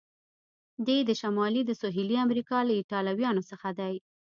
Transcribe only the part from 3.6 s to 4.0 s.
دی؟